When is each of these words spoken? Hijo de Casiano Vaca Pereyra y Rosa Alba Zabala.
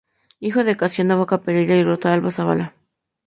Hijo 0.39 0.63
de 0.63 0.75
Casiano 0.77 1.19
Vaca 1.19 1.41
Pereyra 1.43 1.75
y 1.75 1.83
Rosa 1.83 2.11
Alba 2.11 2.31
Zabala. 2.31 2.73